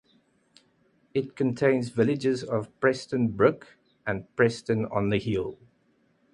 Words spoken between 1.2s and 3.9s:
contains the villages of Preston Brook